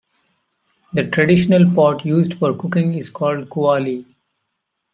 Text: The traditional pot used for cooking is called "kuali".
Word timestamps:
The 0.93 1.05
traditional 1.11 1.75
pot 1.75 2.03
used 2.07 2.33
for 2.33 2.55
cooking 2.55 2.95
is 2.95 3.11
called 3.11 3.51
"kuali". 3.51 4.07